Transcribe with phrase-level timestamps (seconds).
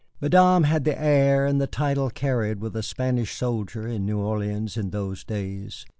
[0.19, 4.75] Madame had the air, and a title carried with a Spanish soldier in New Orleans
[4.75, 5.85] in those days.